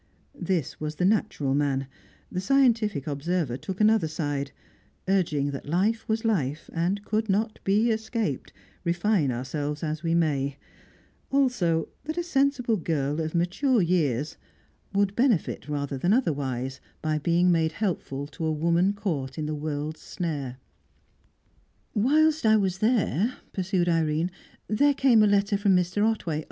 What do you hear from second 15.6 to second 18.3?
rather than otherwise by being made helpful